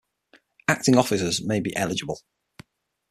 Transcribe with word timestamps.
Acting 0.67 0.97
officers 0.97 1.43
may 1.45 1.59
be 1.59 1.75
eligible. 1.75 2.21